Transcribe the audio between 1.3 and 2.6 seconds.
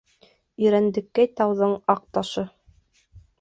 тауҙың аҡ ташы.